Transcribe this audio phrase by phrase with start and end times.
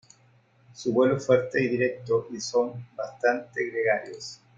[0.73, 4.39] Su vuelo es fuerte y directo, y son bastante gregarios.